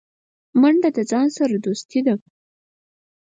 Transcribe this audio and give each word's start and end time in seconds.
منډه 0.61 0.89
د 0.97 0.99
ځان 1.11 1.27
سره 1.37 1.53
دوستي 1.65 1.99
ده 2.05 2.13